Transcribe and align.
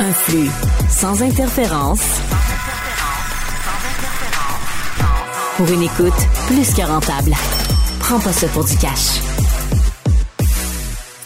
Un 0.00 0.12
flux 0.12 0.48
sans 0.88 1.22
interférence. 1.22 2.00
Pour 5.56 5.68
une 5.70 5.82
écoute 5.82 6.12
plus 6.46 6.72
que 6.72 6.82
rentable. 6.82 7.32
Prends 7.98 8.20
pas 8.20 8.32
ça 8.32 8.46
pour 8.48 8.64
du 8.64 8.76
cash. 8.76 9.27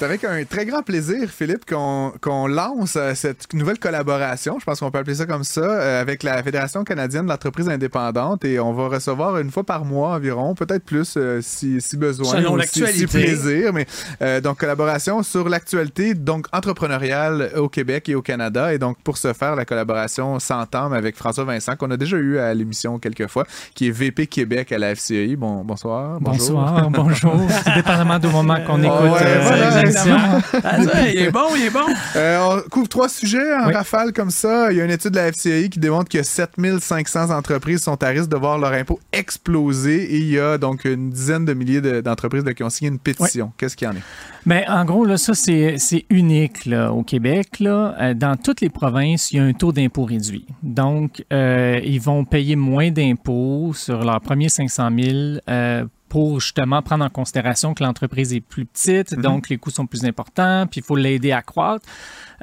C'est 0.02 0.06
avec 0.06 0.24
un 0.24 0.42
très 0.44 0.66
grand 0.66 0.82
plaisir, 0.82 1.30
Philippe, 1.30 1.64
qu'on 1.64 2.46
lance 2.48 2.96
euh, 2.96 3.12
cette 3.14 3.54
nouvelle 3.54 3.78
collaboration, 3.78 4.58
je 4.58 4.64
pense 4.64 4.80
qu'on 4.80 4.90
peut 4.90 4.98
appeler 4.98 5.14
ça 5.14 5.26
comme 5.26 5.44
ça, 5.44 5.60
euh, 5.60 6.00
avec 6.00 6.24
la 6.24 6.42
Fédération 6.42 6.82
canadienne 6.82 7.26
de 7.26 7.30
l'entreprise 7.30 7.68
indépendante. 7.68 8.44
Et 8.44 8.58
on 8.58 8.72
va 8.72 8.88
recevoir 8.88 9.38
une 9.38 9.52
fois 9.52 9.62
par 9.62 9.84
mois 9.84 10.16
environ, 10.16 10.56
peut-être 10.56 10.84
plus 10.84 11.14
euh, 11.16 11.38
si, 11.40 11.80
si, 11.80 11.96
besoin, 11.96 12.32
Selon 12.32 12.58
si, 12.62 12.84
si, 12.84 13.06
plaisir. 13.06 13.72
Mais 13.72 13.86
donc 14.40 14.58
collaboration 14.58 15.22
sur 15.22 15.48
l'actualité 15.48 16.14
donc 16.14 16.48
entrepreneuriale 16.52 17.52
au 17.54 17.68
Québec 17.68 18.08
et 18.08 18.16
au 18.16 18.22
Canada. 18.22 18.74
Et 18.74 18.78
donc 18.78 18.96
pour 19.04 19.18
ce 19.18 19.32
faire, 19.32 19.54
la 19.54 19.64
collaboration 19.64 20.40
s'entame 20.40 20.94
avec 20.94 21.14
François 21.14 21.44
Vincent 21.44 21.76
qu'on 21.76 21.92
a 21.92 21.96
déjà 21.96 22.16
eu 22.16 22.38
à 22.38 22.52
l'émission 22.54 22.98
quelques 22.98 23.28
fois, 23.28 23.46
qui 23.76 23.86
est 23.86 23.92
VP 23.92 24.26
Québec 24.26 24.72
à 24.72 24.78
la 24.78 24.96
FCI. 24.96 25.36
Bon, 25.36 25.62
bonsoir. 25.62 26.20
Bonsoir, 26.20 26.90
bonjour. 26.90 27.36
dépendamment 27.76 28.18
du 28.18 28.26
moment 28.26 28.58
qu'on 28.66 28.82
écoute. 28.82 29.91
Ah, 30.64 31.08
il 31.08 31.18
est 31.18 31.30
bon, 31.30 31.54
il 31.56 31.66
est 31.66 31.70
bon. 31.70 31.86
Euh, 32.16 32.38
on 32.40 32.68
couvre 32.68 32.88
trois 32.88 33.08
sujets 33.08 33.54
en 33.54 33.70
rafale 33.70 34.12
comme 34.12 34.30
ça. 34.30 34.70
Il 34.70 34.78
y 34.78 34.80
a 34.80 34.84
une 34.84 34.90
étude 34.90 35.12
de 35.12 35.16
la 35.16 35.32
FCI 35.32 35.70
qui 35.70 35.78
démontre 35.78 36.08
que 36.08 36.22
7500 36.22 37.30
entreprises 37.30 37.82
sont 37.82 38.02
à 38.02 38.08
risque 38.08 38.28
de 38.28 38.36
voir 38.36 38.58
leur 38.58 38.72
impôt 38.72 39.00
exploser 39.12 40.02
et 40.02 40.16
il 40.18 40.30
y 40.30 40.38
a 40.38 40.58
donc 40.58 40.84
une 40.84 41.10
dizaine 41.10 41.44
de 41.44 41.54
milliers 41.54 41.80
d'entreprises 42.02 42.44
qui 42.54 42.62
ont 42.62 42.70
signé 42.70 42.90
une 42.90 42.98
pétition. 42.98 43.52
Qu'est-ce 43.56 43.76
qu'il 43.76 43.88
y 43.88 43.90
en 43.90 43.94
est? 43.94 44.02
Bien, 44.44 44.64
en 44.68 44.84
gros, 44.84 45.04
là, 45.04 45.16
ça, 45.16 45.34
c'est 45.34 46.04
unique 46.10 46.66
là, 46.66 46.92
au 46.92 47.02
Québec. 47.02 47.60
Là. 47.60 47.94
Euh, 48.00 48.14
dans 48.14 48.36
toutes 48.36 48.60
les 48.60 48.70
provinces, 48.70 49.30
il 49.32 49.36
y 49.36 49.40
a 49.40 49.44
un 49.44 49.52
taux 49.52 49.72
d'impôt 49.72 50.04
réduit. 50.04 50.46
Donc, 50.62 51.24
euh, 51.32 51.80
ils 51.84 52.00
vont 52.00 52.24
payer 52.24 52.56
moins 52.56 52.90
d'impôts 52.90 53.72
sur 53.74 54.04
leurs 54.04 54.20
premiers 54.20 54.48
500 54.48 54.90
000 54.98 55.82
pour 56.12 56.40
justement 56.40 56.82
prendre 56.82 57.06
en 57.06 57.08
considération 57.08 57.72
que 57.72 57.82
l'entreprise 57.82 58.34
est 58.34 58.42
plus 58.42 58.66
petite, 58.66 59.12
mhm. 59.12 59.22
donc 59.22 59.48
les 59.48 59.56
coûts 59.56 59.70
sont 59.70 59.86
plus 59.86 60.04
importants, 60.04 60.66
puis 60.70 60.80
il 60.80 60.84
faut 60.84 60.94
l'aider 60.94 61.32
à 61.32 61.40
croître. 61.40 61.86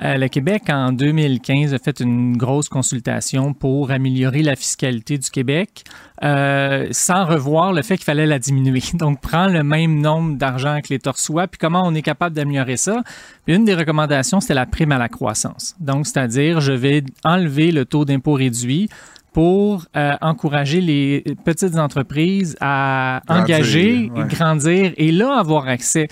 Euh, 0.02 0.18
le 0.18 0.28
Québec, 0.28 0.64
en 0.70 0.92
2015, 0.92 1.76
a 1.76 1.78
fait 1.78 2.00
une 2.00 2.36
grosse 2.36 2.68
consultation 2.68 3.54
pour 3.54 3.92
améliorer 3.92 4.42
la 4.42 4.56
fiscalité 4.56 5.20
du 5.20 5.30
Québec 5.30 5.84
euh, 6.24 6.88
sans 6.90 7.26
revoir 7.26 7.72
le 7.72 7.84
fait 7.84 7.98
qu'il 7.98 8.06
fallait 8.06 8.26
la 8.26 8.40
diminuer. 8.40 8.82
Donc, 8.96 9.22
prends 9.22 9.48
le 9.48 9.62
même 9.62 10.02
nombre 10.02 10.36
d'argent 10.36 10.80
que 10.82 10.88
l'État 10.90 11.12
reçoit, 11.12 11.46
puis 11.46 11.60
comment 11.60 11.84
on 11.86 11.94
est 11.94 12.02
capable 12.02 12.36
d'améliorer 12.36 12.78
ça? 12.78 13.04
une 13.46 13.66
des 13.66 13.76
recommandations, 13.76 14.40
c'était 14.42 14.56
la 14.56 14.66
prime 14.66 14.92
à 14.92 14.98
la 14.98 15.10
croissance. 15.10 15.76
Donc, 15.80 16.08
c'est-à-dire, 16.08 16.60
je 16.60 16.72
vais 16.72 17.04
enlever 17.24 17.72
le 17.72 17.86
taux 17.86 18.06
d'impôt 18.06 18.34
réduit 18.34 18.90
pour 19.34 19.86
euh, 19.96 20.14
encourager 20.22 20.82
les 20.82 21.24
petites 21.44 21.78
entreprises 21.78 22.56
à 22.60 23.22
engager, 23.28 24.10
grandir 24.28 24.94
et 24.98 25.12
là 25.12 25.38
avoir 25.38 25.68
accès 25.68 26.08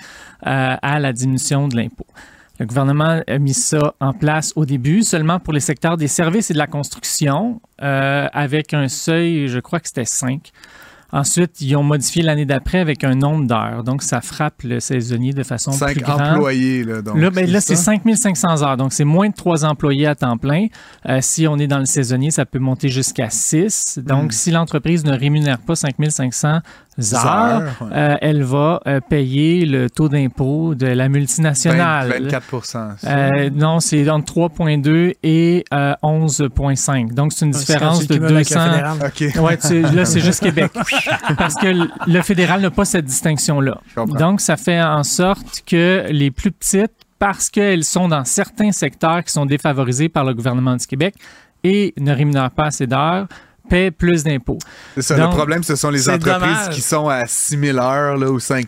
euh, 0.46 0.76
à 0.82 1.00
la 1.00 1.14
diminution 1.14 1.68
de 1.68 1.76
l'impôt. 1.76 2.06
Le 2.60 2.66
gouvernement 2.66 3.22
a 3.28 3.38
mis 3.38 3.54
ça 3.54 3.94
en 4.00 4.14
place 4.14 4.52
au 4.56 4.66
début 4.66 5.04
seulement 5.04 5.40
pour 5.40 5.54
les 5.54 5.60
secteurs 5.60 5.96
des 5.96 6.08
services 6.08 6.50
et 6.50 6.54
de 6.54 6.58
la 6.58 6.66
construction 6.66 7.62
euh, 7.84 8.28
avec 8.34 8.74
un 8.74 8.88
seuil, 8.88 9.48
je 9.48 9.60
crois 9.60 9.80
que 9.80 9.88
c'était 9.88 10.06
5. 10.06 10.52
Ensuite, 11.12 11.62
ils 11.62 11.76
ont 11.76 11.84
modifié 11.84 12.22
l'année 12.22 12.46
d'après 12.46 12.80
avec 12.80 13.04
un 13.04 13.16
nombre 13.16 13.48
d'heures. 13.48 13.84
Donc, 13.84 14.04
ça 14.04 14.20
frappe 14.20 14.64
le 14.64 14.80
saisonnier 14.82 15.32
de 15.32 15.44
façon 15.44 15.72
plus 15.72 16.02
grande. 16.02 16.22
employés, 16.22 16.84
là. 16.84 17.02
Donc, 17.02 17.18
là, 17.18 17.30
ben, 17.30 17.50
là 17.50 17.62
c'est 17.62 17.78
5500 17.78 18.64
heures. 18.64 18.78
Donc, 18.78 18.92
c'est 18.92 19.06
moins 19.06 19.30
de 19.30 19.36
trois 19.36 19.64
employés 19.64 20.08
à 20.08 20.16
temps 20.16 20.38
plein. 20.38 20.68
Euh, 21.08 21.20
si 21.22 21.48
on 21.48 21.58
est 21.58 21.68
dans 21.68 21.80
le 21.80 21.86
saisonnier, 21.86 22.32
ça 22.32 22.46
peut 22.46 22.60
monter 22.60 22.90
jusqu'à 22.90 23.30
6. 23.30 24.00
Donc, 24.04 24.26
hmm. 24.26 24.32
si 24.32 24.52
l'entreprise 24.52 25.06
ne 25.06 25.18
rémunère 25.18 25.60
pas 25.60 25.76
5500 25.76 26.60
heures, 27.14 27.62
euh, 27.82 28.16
elle 28.22 28.44
va 28.44 28.82
euh, 28.88 29.00
payer 29.00 29.66
le 29.66 29.90
taux 29.90 30.10
d'impôt 30.10 30.74
de 30.76 30.88
la 30.88 31.10
multinationale. 31.10 32.24
24 32.24 33.52
Non, 33.54 33.80
c'est 33.80 34.10
entre 34.10 34.34
3,2 34.34 35.14
et 35.24 35.64
11,5. 35.72 37.14
Donc, 37.14 37.34
c'est 37.34 37.46
une 37.46 37.52
différence 37.52 38.08
de 38.08 38.18
200. 38.18 38.60
OK. 39.06 39.42
Ouais, 39.42 39.58
là, 39.94 40.06
c'est 40.06 40.20
juste 40.20 40.42
Québec. 40.42 40.72
Parce 41.38 41.56
que 41.56 41.68
le 42.08 42.22
fédéral 42.22 42.62
n'a 42.62 42.72
pas 42.72 42.86
cette 42.86 43.06
distinction-là. 43.06 43.80
Donc, 44.08 44.42
ça 44.42 44.58
fait 44.58 44.82
en 44.82 45.04
sorte 45.04 45.64
que 45.66 46.06
les 46.10 46.32
plus 46.32 46.52
petites, 46.52 46.92
parce 47.20 47.50
qu'elles 47.50 47.84
sont 47.84 48.08
dans 48.08 48.26
certains 48.26 48.72
secteurs 48.72 49.24
qui 49.24 49.32
sont 49.34 49.46
défavorisés 49.46 50.10
par 50.10 50.24
le 50.24 50.34
gouvernement 50.34 50.76
du 50.76 50.86
Québec 50.86 51.16
et 51.64 51.94
ne 51.98 52.14
rémunèrent 52.14 52.52
pas 52.52 52.66
assez 52.66 52.86
d'heures, 52.88 53.28
paient 53.70 53.92
plus 53.92 54.24
d'impôts. 54.24 54.58
C'est 54.96 55.02
ça. 55.02 55.18
le 55.18 55.30
problème, 55.30 55.64
ce 55.64 55.76
sont 55.76 55.90
les 55.90 56.10
entreprises 56.10 56.70
qui 56.72 56.82
sont 56.82 57.08
à 57.10 57.26
6 57.28 57.60
000 57.60 57.78
heures 57.78 58.18
là, 58.18 58.30
ou 58.30 58.40
5 58.40 58.68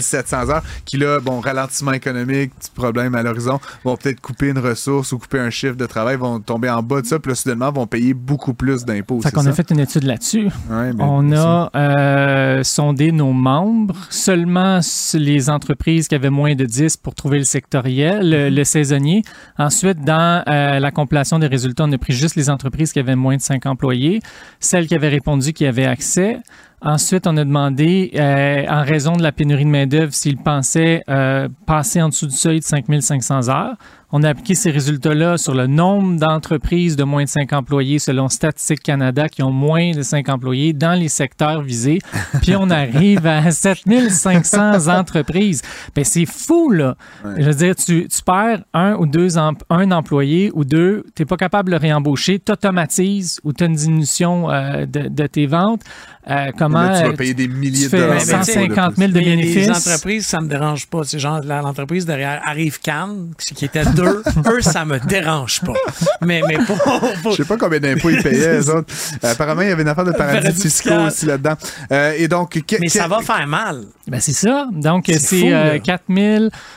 700 0.00 0.50
heures, 0.50 0.62
qui 0.84 0.96
là, 0.96 1.20
bon, 1.20 1.40
ralentissement 1.40 1.92
économique, 1.92 2.52
petit 2.58 2.70
problème 2.70 3.14
à 3.14 3.22
l'horizon, 3.22 3.60
vont 3.84 3.96
peut-être 3.96 4.20
couper 4.20 4.48
une 4.48 4.58
ressource 4.58 5.12
ou 5.12 5.18
couper 5.18 5.38
un 5.38 5.50
chiffre 5.50 5.76
de 5.76 5.86
travail, 5.86 6.16
vont 6.16 6.40
tomber 6.40 6.70
en 6.70 6.82
bas 6.82 7.00
de 7.00 7.06
ça, 7.06 7.18
puis 7.18 7.30
là, 7.30 7.34
soudainement, 7.34 7.72
vont 7.72 7.86
payer 7.86 8.14
beaucoup 8.14 8.54
plus 8.54 8.84
d'impôts. 8.84 9.20
Fait 9.20 9.30
qu'on 9.30 9.46
a 9.46 9.52
fait 9.52 9.70
une 9.70 9.80
étude 9.80 10.04
là-dessus. 10.04 10.48
Ben, 10.68 10.94
On 10.98 11.32
a 11.32 11.70
euh, 11.74 12.62
sondé 12.62 13.12
nos 13.12 13.32
membres, 13.32 13.96
seulement 14.10 14.80
les 15.14 15.50
entreprises 15.50 16.08
qui 16.08 16.14
avaient 16.14 16.30
moins 16.30 16.54
de 16.54 16.64
10 16.64 16.96
pour 16.96 17.14
trouver 17.14 17.38
le 17.38 17.44
sectoriel, 17.44 18.30
le, 18.30 18.50
mm-hmm. 18.50 18.64
saisonnier. 18.64 19.22
Ensuite, 19.58 20.04
dans 20.04 20.42
euh, 20.48 20.78
la 20.78 20.90
compilation 20.90 21.38
des 21.38 21.46
résultats, 21.46 21.84
on 21.84 21.92
a 21.92 21.98
pris 21.98 22.12
juste 22.12 22.36
les 22.36 22.50
entreprises 22.50 22.92
qui 22.92 22.98
avaient 22.98 23.16
moins 23.16 23.37
de 23.38 23.42
5 23.42 23.66
employés, 23.66 24.20
celles 24.60 24.86
qui 24.86 24.94
avaient 24.94 25.08
répondu 25.08 25.52
qui 25.52 25.66
avaient 25.66 25.86
accès. 25.86 26.38
Ensuite, 26.80 27.26
on 27.26 27.36
a 27.36 27.44
demandé, 27.44 28.12
euh, 28.14 28.64
en 28.68 28.84
raison 28.84 29.16
de 29.16 29.22
la 29.22 29.32
pénurie 29.32 29.64
de 29.64 29.70
main-d'œuvre, 29.70 30.14
s'ils 30.14 30.36
pensaient 30.36 31.02
euh, 31.08 31.48
passer 31.66 32.00
en 32.00 32.08
dessous 32.08 32.26
du 32.26 32.36
seuil 32.36 32.60
de 32.60 32.64
5500 32.64 33.48
heures. 33.48 33.76
On 34.10 34.22
a 34.22 34.30
appliqué 34.30 34.54
ces 34.54 34.70
résultats-là 34.70 35.36
sur 35.36 35.54
le 35.54 35.66
nombre 35.66 36.18
d'entreprises 36.18 36.96
de 36.96 37.04
moins 37.04 37.24
de 37.24 37.28
5 37.28 37.52
employés 37.52 37.98
selon 37.98 38.30
Statistique 38.30 38.82
Canada 38.82 39.28
qui 39.28 39.42
ont 39.42 39.50
moins 39.50 39.90
de 39.90 40.00
5 40.00 40.30
employés 40.30 40.72
dans 40.72 40.98
les 40.98 41.08
secteurs 41.08 41.60
visés. 41.60 41.98
Puis 42.42 42.56
on 42.56 42.70
arrive 42.70 43.26
à 43.26 43.50
7500 43.50 44.88
entreprises. 44.88 45.60
Ben 45.94 46.04
c'est 46.04 46.24
fou, 46.24 46.70
là. 46.70 46.96
Je 47.36 47.42
veux 47.42 47.54
dire, 47.54 47.76
tu, 47.76 48.08
tu 48.08 48.22
perds 48.22 48.62
un 48.72 48.94
ou 48.94 49.04
deux 49.04 49.36
un 49.36 49.90
employé 49.90 50.50
ou 50.54 50.64
deux, 50.64 51.04
tu 51.14 51.22
n'es 51.22 51.26
pas 51.26 51.36
capable 51.36 51.70
de 51.70 51.74
le 51.74 51.80
réembaucher, 51.80 52.38
tu 52.38 52.50
automatises 52.50 53.40
ou 53.44 53.52
tu 53.52 53.64
as 53.64 53.66
une 53.66 53.74
diminution 53.74 54.50
euh, 54.50 54.86
de, 54.86 55.08
de, 55.08 55.26
tes 55.26 55.46
ventes. 55.46 55.82
Euh, 56.30 56.50
comment 56.56 56.88
tu 56.98 57.08
vas 57.08 57.12
payer 57.14 57.34
des 57.34 57.48
milliers 57.48 57.88
de 57.88 57.96
dollars. 57.96 58.20
150 58.20 58.96
000 58.96 59.08
de 59.08 59.14
bénéfices. 59.14 59.54
Les 59.54 59.70
entreprises, 59.70 60.26
ça 60.26 60.40
me 60.40 60.48
dérange 60.48 60.86
pas. 60.86 61.04
C'est 61.04 61.18
genre 61.18 61.40
l'entreprise 61.42 62.04
derrière 62.06 62.40
Arrive 62.44 62.80
Cannes, 62.80 63.32
qui 63.54 63.64
était 63.64 63.84
deux, 64.02 64.22
eux, 64.50 64.60
ça 64.60 64.84
me 64.84 64.98
dérange 64.98 65.60
pas. 65.60 65.74
Mais, 66.20 66.42
mais 66.46 66.58
pour, 66.58 67.32
Je 67.32 67.36
sais 67.36 67.44
pas 67.44 67.56
combien 67.56 67.80
d'impôts 67.80 68.10
ils 68.10 68.22
payaient, 68.22 68.58
eux 68.60 68.74
autres. 68.74 68.88
Euh, 69.24 69.32
apparemment, 69.32 69.62
il 69.62 69.68
y 69.68 69.72
avait 69.72 69.82
une 69.82 69.88
affaire 69.88 70.04
de 70.04 70.12
paradis 70.12 70.52
fiscaux 70.62 71.06
aussi 71.06 71.26
là-dedans. 71.26 71.54
Euh, 71.90 72.14
et 72.16 72.28
donc, 72.28 72.60
mais 72.78 72.88
ça 72.88 73.08
va 73.08 73.20
faire 73.20 73.46
mal. 73.46 73.84
Ben, 74.06 74.20
c'est 74.20 74.32
ça. 74.32 74.68
Donc, 74.70 75.06
c'est 75.18 75.52
euh, 75.52 75.78
4 75.78 76.04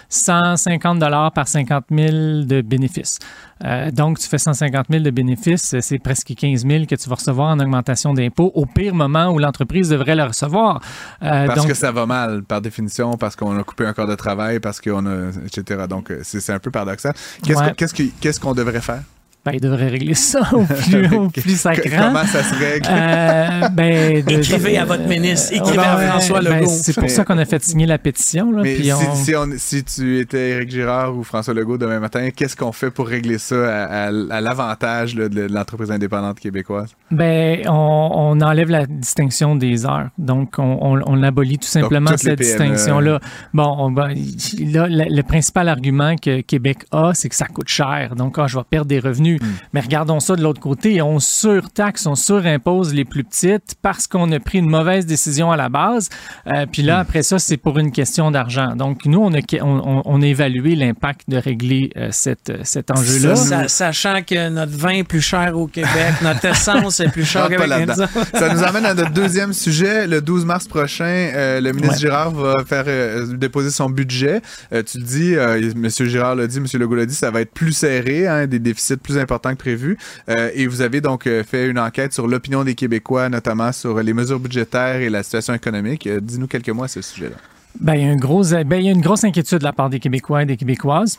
150 0.09 1.00
par 1.34 1.48
50 1.48 1.86
000 1.92 2.09
de 2.46 2.62
bénéfices. 2.62 3.20
Euh, 3.63 3.91
donc, 3.91 4.19
tu 4.19 4.27
fais 4.27 4.38
150 4.38 4.88
000 4.89 5.03
de 5.03 5.09
bénéfices, 5.09 5.75
c'est 5.79 5.99
presque 5.99 6.33
15 6.35 6.66
000 6.66 6.85
que 6.85 6.95
tu 6.95 7.09
vas 7.09 7.16
recevoir 7.16 7.49
en 7.49 7.59
augmentation 7.59 8.13
d'impôts 8.13 8.51
au 8.55 8.66
pire 8.66 8.95
moment 8.95 9.29
où 9.31 9.39
l'entreprise 9.39 9.89
devrait 9.89 10.16
le 10.16 10.23
recevoir. 10.23 10.81
Euh, 11.23 11.47
parce 11.47 11.66
que 11.66 11.73
ça 11.73 11.91
va 11.91 12.05
mal, 12.05 12.44
par 12.44 12.61
définition, 12.61 13.17
parce 13.17 13.35
qu'on 13.35 13.57
a 13.57 13.63
coupé 13.63 13.85
un 13.85 13.94
corps 13.94 14.07
de 14.07 14.16
travail, 14.16 14.59
parce 14.59 14.81
qu'on 14.81 15.05
a, 15.05 15.29
etc. 15.45 15.85
Donc, 15.89 16.11
euh, 16.11 16.19
c'est 16.23 16.53
un 16.53 16.59
peu 16.59 16.72
paradoxal. 16.72 17.13
Qu'est-ce 17.43 18.40
qu'on 18.40 18.53
devrait 18.53 18.81
faire? 18.81 19.03
Ben, 19.43 19.53
il 19.55 19.61
devrait 19.61 19.88
régler 19.88 20.14
ça 20.14 20.41
au 20.53 20.66
plus, 20.66 21.16
au 21.16 21.29
plus 21.29 21.59
sacré. 21.59 21.90
Comment 21.90 22.26
ça 22.26 22.43
se 22.43 22.53
règle? 22.53 22.88
Euh, 22.91 23.70
ben, 23.70 24.23
écrivez 24.28 24.78
à 24.78 24.85
votre 24.85 25.08
ministre, 25.08 25.52
écrivez 25.53 25.79
à 25.79 25.97
François 25.97 26.41
ben, 26.41 26.59
Legault. 26.59 26.70
c'est 26.70 26.93
pour 26.93 27.09
ça 27.09 27.26
qu'on 27.26 27.40
a 27.40 27.46
fait 27.46 27.64
signer 27.64 27.88
la 27.88 27.97
pétition. 27.97 28.52
Là, 28.52 28.61
Mais 28.61 28.76
puis 28.76 28.91
si, 29.16 29.35
on... 29.35 29.47
si, 29.58 29.84
tu 29.84 30.20
étais 30.20 30.52
Éric 30.52 30.70
Girard 30.70 31.17
ou 31.17 31.23
François 31.23 31.55
Legault 31.55 31.79
demain 31.79 31.99
matin, 31.99 32.29
qu'est-ce 32.35 32.55
qu'on 32.55 32.72
fait 32.72 32.91
pour 32.91 33.08
régler 33.08 33.40
ça 33.40 33.85
à, 33.85 34.11
l'avantage 34.11 35.16
de 35.16 35.47
l'entreprise 35.52 35.90
indépendante 35.90 36.40
québécoise? 36.40 36.96
Ben, 37.09 37.67
on, 37.67 38.11
on, 38.14 38.41
enlève 38.41 38.70
la 38.70 38.85
distinction 38.85 39.55
des 39.55 39.88
heures. 39.88 40.09
Donc, 40.20 40.59
on, 40.59 41.02
on 41.03 41.23
abolit 41.23 41.58
tout 41.58 41.67
simplement 41.67 42.16
cette 42.16 42.38
distinction-là. 42.38 43.20
Bon, 43.55 43.90
là, 43.90 44.88
le, 44.88 45.22
principal 45.23 45.67
argument 45.67 46.16
que 46.16 46.41
Québec 46.41 46.85
a, 46.91 47.14
c'est 47.16 47.29
que 47.29 47.35
ça 47.35 47.47
coûte 47.47 47.70
cher. 47.70 48.16
Donc, 48.16 48.35
ah, 48.38 48.46
je 48.47 48.58
vais 48.58 48.64
perdre 48.70 48.88
des 48.88 48.99
revenus 48.99 49.30
revenus. 49.31 49.41
Hmm. 49.41 49.66
Mais 49.73 49.79
regardons 49.79 50.19
ça 50.19 50.35
de 50.35 50.41
l'autre 50.41 50.59
côté. 50.59 51.01
On 51.01 51.19
surtaxe, 51.19 52.05
on 52.05 52.16
surimpose 52.16 52.93
les 52.93 53.05
plus 53.05 53.23
petites 53.23 53.75
parce 53.81 54.07
qu'on 54.07 54.31
a 54.31 54.39
pris 54.39 54.59
une 54.59 54.69
mauvaise 54.69 55.05
décision 55.05 55.51
à 55.51 55.57
la 55.57 55.69
base. 55.69 56.09
Euh, 56.47 56.66
puis 56.72 56.81
là, 56.81 56.97
hmm. 56.97 57.01
après 57.01 57.23
ça, 57.23 57.39
c'est 57.39 57.57
pour 57.57 57.79
une 57.79 57.91
question 57.91 58.31
d'argent. 58.31 58.75
Donc, 58.75 59.05
nous, 59.05 59.19
on 59.19 59.33
a, 59.33 59.39
on, 59.61 60.22
a 60.22 60.25
évalué 60.25 60.75
l'impact 60.75 61.22
de 61.29 61.37
régler 61.37 61.91
euh, 61.97 62.09
cette, 62.11 62.51
cet 62.63 62.91
enjeu-là. 62.91 63.67
Sachant 63.67 64.22
que 64.22 64.49
notre 64.49 64.75
vin 64.75 64.89
est 64.89 65.03
plus 65.03 65.22
cher 65.22 65.57
au 65.57 65.67
Québec, 65.67 66.13
notre 66.22 66.45
essence 66.45 66.99
est 66.99 67.09
plus 67.09 67.25
chère 67.25 67.45
au 67.45 67.49
Québec. 67.49 67.89
Ça 68.33 68.53
nous 68.53 68.63
amène 68.63 68.85
à 68.85 68.93
notre 68.93 69.11
deuxième 69.11 69.53
sujet. 69.53 70.07
Le 70.07 70.22
12 70.22 70.45
mars 70.45 70.67
prochain, 70.67 71.31
euh, 71.33 71.61
le 71.61 71.72
ministre 71.72 71.99
Girard 71.99 72.31
va 72.31 72.63
faire 72.66 72.85
déposer 73.28 73.69
son 73.69 73.89
budget. 73.89 74.41
tu 74.72 74.97
le 74.97 75.03
dis, 75.03 75.33
M. 75.33 75.89
Girard 75.89 76.35
l'a 76.35 76.47
dit, 76.47 76.57
M. 76.57 76.66
Legault 76.73 76.95
l'a 76.95 77.05
dit, 77.05 77.16
ça 77.16 77.31
va 77.31 77.41
être 77.41 77.53
plus 77.53 77.73
serré, 77.73 78.28
hein, 78.28 78.47
des 78.47 78.59
déficits 78.59 78.97
plus 78.97 79.17
importants 79.22 79.52
que 79.52 79.56
prévu. 79.58 79.97
et 80.28 80.68
vous 80.68 80.82
avez 80.82 81.02
donc 81.02 81.23
fait 81.23 81.68
une 81.68 81.79
enquête 81.79 82.14
sur 82.14 82.28
l'opinion 82.28 82.64
des 82.64 82.76
Québécois, 82.76 83.29
notamment 83.29 83.72
sur 83.72 84.02
les 84.02 84.14
mesures 84.14 84.40
budgétaires 84.40 85.02
et 85.02 85.09
la 85.09 85.23
situation 85.23 85.53
économique. 85.53 86.08
Dis-nous 86.08 86.47
quelques 86.47 86.70
mots 86.70 86.84
à 86.84 86.88
ce 86.88 87.02
sujet-là. 87.02 87.35
Ben, 87.79 87.94
ben, 88.18 88.78
il 88.78 88.85
y 88.85 88.90
a 88.90 88.91
une 88.91 89.02
grosse 89.02 89.23
inquiétude 89.23 89.59
de 89.59 89.64
la 89.64 89.73
part 89.73 89.90
des 89.90 90.00
Québécois 90.00 90.44
et 90.44 90.46
des 90.46 90.58
Québécoises. 90.58 91.18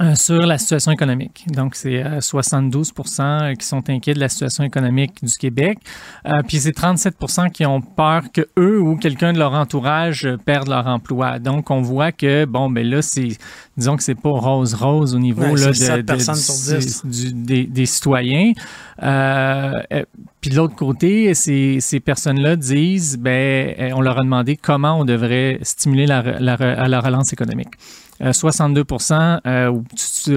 Euh, 0.00 0.16
sur 0.16 0.44
la 0.44 0.58
situation 0.58 0.90
économique. 0.90 1.44
Donc, 1.46 1.76
c'est 1.76 2.02
72% 2.02 3.20
euh, 3.20 3.54
qui 3.54 3.64
sont 3.64 3.88
inquiets 3.88 4.14
de 4.14 4.18
la 4.18 4.28
situation 4.28 4.64
économique 4.64 5.24
du 5.24 5.32
Québec. 5.34 5.78
Euh, 6.26 6.42
puis 6.48 6.58
c'est 6.58 6.72
37 6.72 7.14
qui 7.52 7.64
ont 7.64 7.80
peur 7.80 8.24
que 8.32 8.40
eux 8.58 8.80
ou 8.80 8.96
quelqu'un 8.96 9.32
de 9.32 9.38
leur 9.38 9.52
entourage 9.52 10.28
perde 10.44 10.68
leur 10.68 10.88
emploi. 10.88 11.38
Donc, 11.38 11.70
on 11.70 11.80
voit 11.80 12.10
que, 12.10 12.44
bon, 12.44 12.70
ben 12.70 12.84
là, 12.84 13.02
c'est, 13.02 13.38
disons 13.76 13.96
que 13.96 14.02
c'est 14.02 14.20
pas 14.20 14.30
rose-rose 14.30 15.14
au 15.14 15.20
niveau 15.20 15.54
là, 15.54 15.70
de, 15.70 16.00
des, 17.46 17.66
des, 17.68 17.86
citoyens. 17.86 18.52
puis 20.40 20.50
de 20.50 20.56
l'autre 20.56 20.74
côté, 20.74 21.34
ces, 21.34 21.78
ces 21.78 22.00
personnes-là 22.00 22.56
disent, 22.56 23.16
ben, 23.16 23.92
on 23.94 24.00
leur 24.00 24.18
a 24.18 24.22
demandé 24.22 24.56
comment 24.56 24.98
on 24.98 25.04
devrait 25.04 25.60
stimuler 25.62 26.06
la, 26.06 26.40
la, 26.40 26.88
la 26.88 27.00
relance 27.00 27.32
économique. 27.32 27.76
62 28.20 28.80
euh, 28.80 29.40
euh, 29.46 29.68
ou 29.68 29.84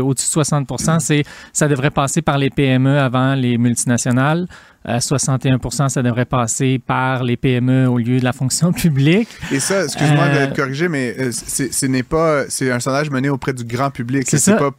au-dessus 0.02 0.28
de 0.28 0.32
60 0.32 0.68
c'est 1.00 1.24
ça 1.54 1.68
devrait 1.68 1.92
passer 1.92 2.22
par 2.22 2.38
les 2.38 2.50
PME 2.50 3.00
avant 3.00 3.36
les 3.36 3.58
multinationales. 3.58 4.48
61 4.88 5.60
ça 5.90 6.02
devrait 6.02 6.26
passer 6.26 6.80
par 6.80 7.24
les 7.24 7.38
PME 7.38 7.88
au 7.88 7.98
lieu 7.98 8.20
de 8.20 8.24
la 8.24 8.34
fonction 8.34 8.72
publique. 8.74 9.28
Et 9.52 9.60
ça, 9.60 9.84
excuse-moi 9.84 10.30
de 10.30 10.34
te 10.34 10.40
euh, 10.40 10.48
corriger, 10.56 10.88
mais 10.88 11.16
euh, 11.20 11.32
ce 11.32 11.86
n'est 11.86 12.04
pas. 12.04 12.44
C'est 12.50 12.72
un 12.72 12.80
sondage 12.80 13.10
mené 13.10 13.30
auprès 13.30 13.54
du 13.54 13.64
grand 13.64 13.92
public. 13.92 14.24
C'est 14.28 14.38
ça. 14.38 14.56
Pas, 14.56 14.72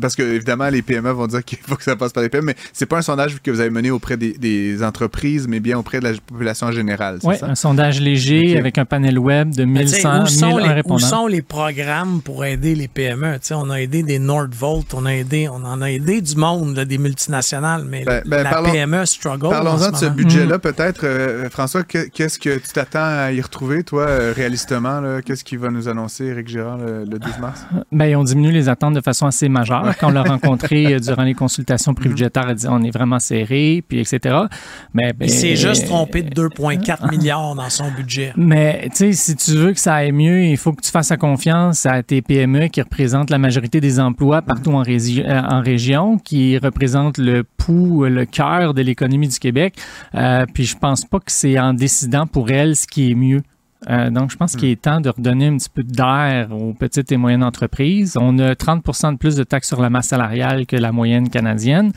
parce 0.00 0.16
que, 0.16 0.22
évidemment, 0.22 0.68
les 0.68 0.82
PME 0.82 1.10
vont 1.10 1.26
dire 1.26 1.44
qu'il 1.44 1.58
faut 1.58 1.76
que 1.76 1.84
ça 1.84 1.96
passe 1.96 2.12
par 2.12 2.22
les 2.22 2.28
PME, 2.28 2.46
mais 2.46 2.56
c'est 2.72 2.86
pas 2.86 2.98
un 2.98 3.02
sondage 3.02 3.40
que 3.42 3.50
vous 3.50 3.60
avez 3.60 3.70
mené 3.70 3.90
auprès 3.90 4.16
des, 4.16 4.82
entreprises, 4.82 5.46
mais 5.46 5.60
bien 5.60 5.78
auprès 5.78 6.00
de 6.00 6.04
la 6.04 6.12
population 6.14 6.68
en 6.68 6.72
générale. 6.72 7.18
Oui, 7.24 7.34
un 7.42 7.54
sondage 7.54 8.00
léger 8.00 8.56
avec 8.56 8.78
un 8.78 8.84
panel 8.84 9.18
web 9.18 9.54
de 9.54 9.64
1100 9.64 10.26
000 10.26 10.56
répondants. 10.56 10.94
Où 10.94 10.98
sont 10.98 11.26
les 11.26 11.42
programmes 11.42 12.22
pour 12.22 12.44
aider 12.44 12.74
les 12.74 12.88
PME? 12.88 13.38
on 13.52 13.70
a 13.70 13.80
aidé 13.80 14.02
des 14.02 14.18
Nordvolt, 14.18 14.94
on 14.94 15.04
a 15.04 15.14
aidé, 15.14 15.48
on 15.48 15.64
en 15.64 15.82
a 15.82 15.90
aidé 15.90 16.20
du 16.20 16.36
monde, 16.36 16.78
des 16.78 16.98
multinationales, 16.98 17.84
mais 17.84 18.04
ben, 18.04 18.22
ben, 18.24 18.42
la 18.42 18.62
PME 18.62 19.04
struggle. 19.04 19.49
Parlons-en 19.50 19.90
de 19.90 19.96
ce 19.96 20.06
budget-là, 20.06 20.56
hmm. 20.56 20.60
peut-être. 20.60 21.00
Euh, 21.04 21.50
François, 21.50 21.82
qu'est-ce 21.84 22.38
que 22.38 22.58
tu 22.58 22.72
t'attends 22.72 22.98
à 23.00 23.32
y 23.32 23.40
retrouver, 23.40 23.84
toi, 23.84 24.06
euh, 24.06 24.32
réalistement? 24.34 25.20
Qu'est-ce 25.24 25.44
qu'il 25.44 25.58
va 25.58 25.68
nous 25.68 25.88
annoncer, 25.88 26.24
Éric 26.26 26.48
Girard, 26.48 26.78
le, 26.78 27.18
12 27.18 27.38
mars? 27.38 27.66
Bien, 27.92 28.18
on 28.18 28.24
diminue 28.24 28.52
les 28.52 28.68
attentes 28.68 28.94
de 28.94 29.00
façon 29.00 29.26
assez 29.26 29.48
majeure. 29.48 29.94
Quand 29.98 30.08
on 30.08 30.12
l'a 30.12 30.22
rencontré 30.22 30.94
euh, 30.94 30.98
durant 30.98 31.22
les 31.22 31.34
consultations 31.34 31.94
prébudgétaires, 31.94 32.48
a 32.48 32.54
dit 32.54 32.66
on 32.68 32.82
est 32.82 32.90
vraiment 32.90 33.18
serré, 33.18 33.84
puis 33.86 34.00
etc. 34.00 34.36
Mais, 34.94 35.12
ben, 35.12 35.26
Il 35.26 35.30
s'est 35.30 35.56
juste 35.56 35.86
trompé 35.86 36.22
de 36.22 36.48
2,4 36.48 37.10
milliards 37.10 37.54
dans 37.54 37.70
son 37.70 37.90
budget. 37.90 38.32
Mais, 38.36 38.88
tu 38.90 38.96
sais, 38.96 39.12
si 39.12 39.36
tu 39.36 39.52
veux 39.52 39.72
que 39.72 39.80
ça 39.80 39.94
aille 39.94 40.12
mieux, 40.12 40.44
il 40.44 40.56
faut 40.56 40.72
que 40.72 40.82
tu 40.82 40.90
fasses 40.90 41.10
confiance 41.16 41.86
à 41.86 42.02
tes 42.02 42.22
PME 42.22 42.68
qui 42.68 42.82
représentent 42.82 43.30
la 43.30 43.38
majorité 43.38 43.80
des 43.80 44.00
emplois 44.00 44.42
partout 44.42 44.72
en, 44.72 44.82
en 44.82 45.62
région, 45.62 46.18
qui 46.18 46.58
représentent 46.58 47.18
le 47.18 47.44
pouls, 47.44 48.04
le 48.04 48.24
cœur 48.24 48.74
de 48.74 48.82
l'économie 48.82 49.28
du 49.30 49.38
Québec. 49.38 49.74
Euh, 50.14 50.44
puis 50.52 50.64
je 50.64 50.76
pense 50.76 51.04
pas 51.04 51.18
que 51.18 51.32
c'est 51.32 51.58
en 51.58 51.72
décidant 51.72 52.26
pour 52.26 52.50
elle 52.50 52.76
ce 52.76 52.86
qui 52.86 53.10
est 53.10 53.14
mieux. 53.14 53.42
Euh, 53.88 54.10
donc, 54.10 54.30
je 54.30 54.36
pense 54.36 54.56
qu'il 54.56 54.68
est 54.68 54.80
temps 54.80 55.00
de 55.00 55.08
redonner 55.08 55.46
un 55.46 55.56
petit 55.56 55.70
peu 55.70 55.82
d'air 55.82 56.48
aux 56.52 56.74
petites 56.74 57.10
et 57.12 57.16
moyennes 57.16 57.42
entreprises. 57.42 58.18
On 58.20 58.38
a 58.38 58.54
30% 58.54 59.12
de 59.12 59.16
plus 59.16 59.36
de 59.36 59.44
taxes 59.44 59.68
sur 59.68 59.80
la 59.80 59.88
masse 59.88 60.08
salariale 60.08 60.66
que 60.66 60.76
la 60.76 60.92
moyenne 60.92 61.28
canadienne. 61.30 61.92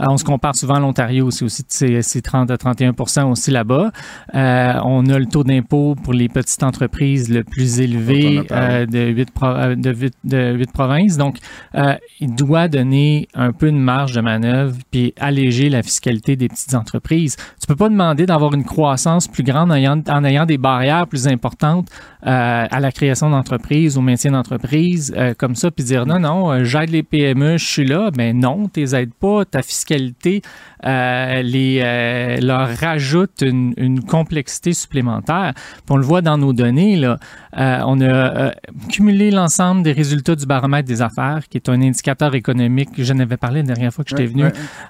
Euh, 0.00 0.06
on 0.08 0.16
se 0.16 0.24
compare 0.24 0.54
souvent 0.54 0.74
à 0.74 0.80
l'Ontario 0.80 1.26
aussi, 1.26 1.44
aussi 1.44 1.64
c'est 1.68 2.22
30 2.22 2.50
à 2.50 2.56
31% 2.56 3.30
aussi 3.30 3.50
là-bas. 3.50 3.90
Euh, 4.34 4.72
on 4.84 5.06
a 5.06 5.18
le 5.18 5.26
taux 5.26 5.44
d'impôt 5.44 5.96
pour 6.02 6.12
les 6.12 6.28
petites 6.28 6.62
entreprises 6.62 7.28
le 7.28 7.42
plus 7.42 7.80
élevé 7.80 8.40
de, 8.40 9.10
8 9.10 9.30
de, 9.76 10.56
de 10.56 10.70
provinces. 10.72 11.16
Donc, 11.16 11.38
il 12.20 12.34
doit 12.34 12.68
donner 12.68 13.28
un 13.34 13.52
peu 13.52 13.70
de 13.70 13.76
marge 13.76 14.12
de 14.12 14.20
manœuvre 14.20 14.76
puis 14.90 15.14
alléger 15.18 15.68
la 15.68 15.82
fiscalité 15.82 16.36
des 16.36 16.48
petites 16.48 16.74
entreprises. 16.74 17.36
Tu 17.60 17.66
peux 17.66 17.76
pas 17.76 17.88
demander 17.88 18.26
d'avoir 18.26 18.54
une 18.54 18.64
croissance 18.64 19.28
plus 19.28 19.42
grande 19.42 19.72
en 19.72 19.74
ayant, 19.74 20.00
en 20.08 20.24
ayant 20.24 20.46
des 20.46 20.58
barrières 20.58 21.06
plus 21.06 21.23
importantes 21.26 21.88
à 22.22 22.80
la 22.80 22.92
création 22.92 23.30
d'entreprises, 23.30 23.98
au 23.98 24.00
maintien 24.00 24.32
d'entreprises, 24.32 25.14
comme 25.38 25.54
ça, 25.54 25.70
puis 25.70 25.84
dire 25.84 26.06
non, 26.06 26.18
non, 26.18 26.64
j'aide 26.64 26.90
les 26.90 27.02
PME, 27.02 27.58
je 27.58 27.66
suis 27.66 27.86
là. 27.86 28.10
Ben 28.10 28.38
non, 28.38 28.68
tu 28.68 28.80
les 28.80 28.94
aides 28.94 29.14
pas, 29.14 29.44
ta 29.44 29.62
fiscalité 29.62 30.42
euh, 30.84 31.42
les, 31.42 31.80
euh, 31.82 32.36
leur 32.40 32.68
rajoute 32.76 33.42
une, 33.42 34.00
complexité 34.04 34.72
supplémentaire. 34.72 35.52
on 35.88 35.96
le 35.96 36.04
voit 36.04 36.20
dans 36.20 36.36
nos 36.36 36.52
données, 36.52 36.96
là, 36.96 37.18
euh, 37.58 37.80
on 37.86 38.00
a 38.00 38.52
cumulé 38.90 39.30
l'ensemble 39.30 39.82
des 39.82 39.92
résultats 39.92 40.34
du 40.34 40.46
baromètre 40.46 40.88
des 40.88 41.02
affaires, 41.02 41.42
qui 41.48 41.56
est 41.56 41.68
un 41.68 41.80
indicateur 41.80 42.34
économique, 42.34 42.90
je 42.98 43.12
n'avais 43.12 43.36
parlé 43.36 43.60
la 43.60 43.66
dernière 43.66 43.92
fois 43.92 44.04
que 44.04 44.10
j'étais 44.10 44.26
venu, 44.26 44.44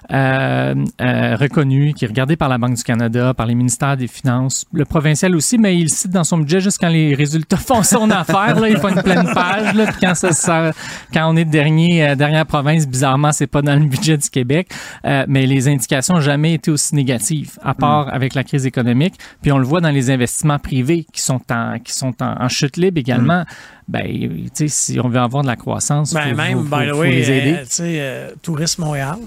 reconnu, 0.09 1.93
qui 1.93 2.05
est 2.05 2.07
regardé 2.07 2.35
par 2.35 2.49
la 2.49 2.57
Banque 2.57 2.75
du 2.75 2.83
Canada, 2.83 3.33
par 3.33 3.45
les 3.45 3.55
ministères 3.55 3.97
des 3.97 4.07
Finances, 4.07 4.65
le 4.73 4.85
provincial 4.85 5.35
aussi, 5.35 5.57
mais 5.57 5.77
il 5.77 5.89
cite 5.89 6.11
dans 6.11 6.23
son 6.23 6.39
budget 6.39 6.59
juste 6.59 6.77
quand 6.79 6.89
les 6.89 7.15
résultats 7.15 7.57
font 7.57 7.83
son 7.83 8.09
affaire, 8.11 8.59
là, 8.59 8.69
il 8.69 8.77
faut 8.77 8.89
une 8.89 9.03
pleine 9.03 9.31
page, 9.33 9.73
là, 9.75 9.85
puis 9.87 9.97
quand, 10.01 10.15
ça, 10.15 10.71
quand 11.13 11.31
on 11.31 11.35
est 11.35 11.45
dernier, 11.45 12.15
dernière 12.15 12.45
province, 12.45 12.87
bizarrement, 12.87 13.31
c'est 13.31 13.47
pas 13.47 13.61
dans 13.61 13.75
le 13.75 13.85
budget 13.85 14.17
du 14.17 14.29
Québec. 14.29 14.69
Euh, 15.05 15.25
mais 15.27 15.45
les 15.45 15.67
indications 15.85 16.15
n'ont 16.15 16.21
jamais 16.21 16.53
été 16.53 16.71
aussi 16.71 16.95
négatives, 16.95 17.57
à 17.61 17.73
part 17.73 18.13
avec 18.13 18.33
la 18.33 18.43
crise 18.43 18.65
économique. 18.65 19.15
Puis 19.41 19.51
on 19.51 19.57
le 19.57 19.65
voit 19.65 19.81
dans 19.81 19.89
les 19.89 20.09
investissements 20.11 20.59
privés 20.59 21.05
qui 21.11 21.21
sont 21.21 21.41
en, 21.51 21.79
qui 21.79 21.93
sont 21.93 22.13
en, 22.21 22.49
chute 22.49 22.77
libre 22.77 22.99
également. 22.99 23.41
Mm. 23.41 23.45
Ben, 23.87 24.03
tu 24.03 24.49
sais, 24.53 24.67
si 24.67 24.99
on 24.99 25.09
veut 25.09 25.19
avoir 25.19 25.43
de 25.43 25.47
la 25.47 25.55
croissance, 25.55 26.13
ben, 26.13 26.35
faut, 26.35 26.61
by 26.63 26.89
the 26.89 26.95
way, 26.95 27.11
les 27.11 27.31
aider. 27.31 27.53
Euh, 27.53 27.65
euh, 27.81 28.31
Tourisme 28.41 28.83
Montréal, 28.83 29.17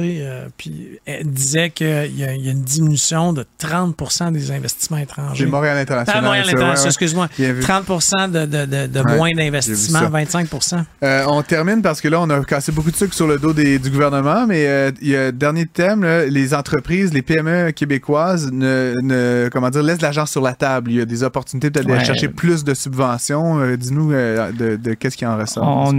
euh, 0.00 0.48
puis 0.56 0.98
elle 1.06 1.26
disait 1.26 1.70
qu'il 1.70 2.16
y, 2.16 2.24
a 2.24 2.32
une 2.32 2.62
diminution 2.62 3.32
de 3.32 3.44
30% 3.60 4.32
des 4.32 4.50
investissements 4.50 4.98
étrangers. 4.98 5.34
J'ai 5.34 5.46
Montréal 5.46 5.78
International. 5.78 6.22
Ah, 6.22 6.26
Montréal 6.26 6.48
International, 6.48 6.86
excuse-moi. 6.86 7.28
30 7.62 8.32
de, 8.32 8.46
de, 8.46 8.86
de, 8.86 9.16
moins 9.16 9.30
d'investissements, 9.32 10.00
25% 10.00 10.84
euh, 11.02 11.24
On 11.28 11.42
termine 11.42 11.82
parce 11.82 12.00
que 12.00 12.08
là, 12.08 12.20
on 12.20 12.30
a 12.30 12.42
cassé 12.44 12.72
beaucoup 12.72 12.90
de 12.90 12.96
sucre 12.96 13.14
sur 13.14 13.26
le 13.26 13.38
dos 13.38 13.52
des, 13.52 13.78
du 13.78 13.90
gouvernement, 13.90 14.46
mais 14.46 14.66
euh, 14.66 14.90
il 15.00 15.08
y 15.08 15.16
a 15.16 15.32
dernier 15.32 15.66
thème, 15.66 16.02
là, 16.02 16.26
les 16.26 16.54
entreprises, 16.54 17.12
les 17.12 17.22
PME 17.22 17.72
québécoises 17.72 18.50
ne, 18.52 18.94
ne 19.02 19.48
comment 19.50 19.70
dire, 19.70 19.82
laissent 19.82 19.98
de 19.98 20.02
l'argent 20.02 20.26
sur 20.26 20.42
la 20.42 20.54
table. 20.54 20.90
Il 20.90 20.98
y 20.98 21.00
a 21.00 21.04
des 21.06 21.22
opportunités 21.22 21.70
peut-être 21.70 21.86
d'aller 21.86 22.04
chercher 22.04 22.28
plus 22.28 22.64
de 22.64 22.74
subventions. 22.74 23.76
Dis-nous 23.76 24.12
de, 24.12 24.76
de 24.76 24.94
qu'est-ce 24.94 25.16
qui 25.16 25.26
en 25.26 25.36
ressort? 25.36 25.66
On, 25.66 25.96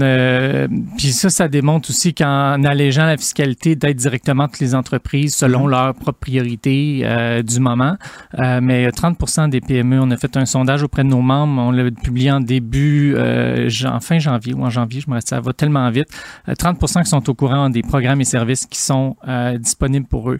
puis 0.98 1.12
ça, 1.12 1.30
ça 1.30 1.48
démontre 1.48 1.90
aussi 1.90 2.14
qu'en 2.14 2.64
allégeant 2.64 3.06
la 3.06 3.18
fiscalité 3.18 3.71
d'être 3.76 3.98
directement 3.98 4.48
toutes 4.48 4.60
les 4.60 4.76
entreprises 4.76 5.36
selon 5.36 5.66
mhm. 5.66 5.70
leurs 5.70 5.94
propres 5.96 6.20
priorités 6.20 7.02
euh, 7.04 7.42
du 7.42 7.60
moment. 7.60 7.98
Euh, 8.40 8.60
mais 8.62 8.88
30% 8.90 9.50
des 9.50 9.62
PME, 9.62 10.00
on 10.00 10.12
a 10.12 10.18
fait 10.18 10.38
un 10.38 10.46
sondage 10.46 10.84
auprès 10.84 11.04
de 11.04 11.10
nos 11.10 11.22
membres, 11.22 11.62
on 11.62 11.72
l'a 11.72 11.90
publié 11.92 12.32
en 12.32 12.40
début, 12.40 13.14
euh, 13.16 13.70
en 13.86 14.00
fin 14.00 14.20
janvier 14.20 14.54
ou 14.54 14.64
en 14.64 14.70
janvier, 14.70 15.02
je 15.02 15.10
me 15.10 15.16
reste, 15.16 15.30
ça 15.30 15.40
va 15.40 15.54
tellement 15.54 15.90
vite. 15.90 16.08
30% 16.48 17.04
qui 17.04 17.10
sont 17.10 17.30
au 17.30 17.34
courant 17.34 17.70
des 17.70 17.82
programmes 17.82 18.22
et 18.22 18.26
services 18.26 18.66
qui 18.66 18.80
sont 18.80 19.16
disponibles 19.60 20.08
pour 20.08 20.32
eux. 20.32 20.40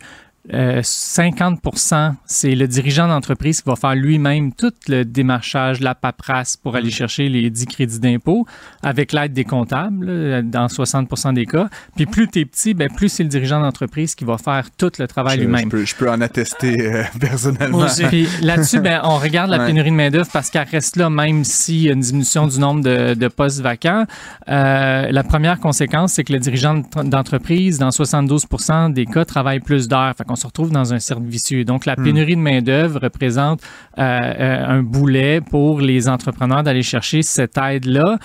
50% 0.50 1.94
euh, 1.94 2.12
c'est 2.26 2.56
le 2.56 2.68
dirigeant 2.68 3.08
d'entreprise 3.08 3.62
qui 3.62 3.70
va 3.70 3.76
faire 3.76 3.96
lui-même 3.96 4.54
tout 4.54 4.74
le 4.88 5.04
démarchage, 5.04 5.80
la 5.82 5.94
paperasse 5.94 6.58
pour 6.58 6.76
aller 6.76 6.90
chercher 6.90 7.30
les 7.30 7.50
10 7.50 7.66
crédits 7.68 8.00
d'impôt 8.00 8.48
avec 8.82 9.14
l'aide 9.14 9.34
des 9.34 9.44
comptables 9.44 10.42
dans 10.50 10.66
60% 10.66 11.34
des 11.34 11.46
cas. 11.46 11.70
Puis 11.96 12.06
plus 12.06 12.28
tu 12.28 12.40
es 12.40 12.46
petit, 12.46 12.74
ben, 12.74 12.90
plus 12.90 13.10
c'est 13.10 13.24
le 13.24 13.30
dirigeant 13.30 13.62
d'entreprise 13.62 14.16
qui 14.16 14.26
va 14.26 14.38
faire 14.38 14.70
tout 14.78 14.92
le 14.98 15.08
travail 15.08 15.40
lui-même. 15.40 15.70
Je 15.72 15.96
peux, 15.96 16.10
en 16.10 16.22
attester 16.22 16.82
euh, 16.82 17.04
personnellement. 17.20 17.86
Puis 18.10 18.28
là-dessus, 18.42 18.80
ben, 18.80 19.02
on 19.04 19.18
regarde 19.18 19.50
la 19.52 19.66
pénurie 19.66 19.92
de 19.92 19.96
main-d'œuvre 19.96 20.30
parce 20.34 20.50
qu'elle 20.50 20.68
reste 20.68 20.96
là 20.96 21.10
même 21.10 21.44
s'il 21.44 21.84
y 21.84 21.90
a 21.90 21.94
une 21.94 22.00
diminution 22.00 22.48
du 22.48 22.60
nombre 22.60 22.82
de, 22.82 23.28
postes 23.28 23.62
vacants. 23.62 24.06
Euh, 24.50 25.08
la 25.12 25.24
première 25.24 25.60
conséquence, 25.60 26.14
c'est 26.14 26.24
que 26.24 26.34
le 26.34 26.40
dirigeant 26.40 26.82
d'entreprise, 27.04 27.78
dans 27.78 27.92
72 27.92 28.48
des 28.90 29.06
cas, 29.06 29.26
travaille 29.26 29.60
plus 29.60 29.88
d'heures 29.88 30.16
on 30.32 30.36
se 30.36 30.48
retrouve 30.48 30.72
dans 30.72 30.94
un 30.94 31.00
cercle 31.00 31.24
vicieux. 31.24 31.66
Donc, 31.66 31.86
la 31.86 31.96
hmm. 31.98 32.04
pénurie 32.04 32.36
de 32.36 32.42
main-d'œuvre 32.42 33.00
représente 33.02 33.62
euh, 33.98 34.02
euh, 34.02 34.66
un 34.66 34.82
boulet 34.82 35.42
pour 35.42 35.82
les 35.82 36.08
entrepreneurs 36.08 36.64
d'aller 36.64 36.84
chercher 36.84 37.22
cette 37.22 37.58
aide-là. 37.58 38.18